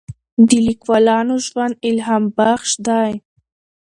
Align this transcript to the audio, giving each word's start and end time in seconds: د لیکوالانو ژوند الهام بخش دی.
د 0.47 0.49
لیکوالانو 0.67 1.35
ژوند 1.45 1.73
الهام 1.89 2.23
بخش 2.37 2.69
دی. 2.87 3.11